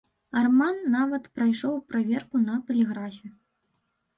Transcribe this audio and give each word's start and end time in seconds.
Арман 0.39 0.79
нават 0.95 1.27
прайшоў 1.35 1.75
праверку 1.91 2.35
на 2.47 2.57
паліграфе. 2.71 3.27